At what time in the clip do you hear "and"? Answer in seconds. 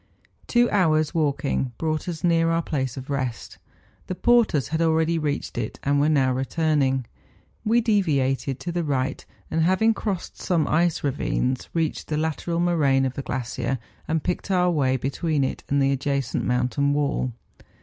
5.83-5.99, 9.51-9.61, 14.07-14.23, 15.69-15.79